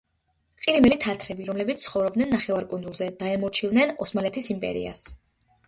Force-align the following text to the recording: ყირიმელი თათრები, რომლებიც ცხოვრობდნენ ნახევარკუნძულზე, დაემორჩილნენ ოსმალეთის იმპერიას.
ყირიმელი 0.61 0.95
თათრები, 1.03 1.45
რომლებიც 1.49 1.83
ცხოვრობდნენ 1.83 2.33
ნახევარკუნძულზე, 2.37 3.11
დაემორჩილნენ 3.21 3.97
ოსმალეთის 4.07 4.53
იმპერიას. 4.59 5.09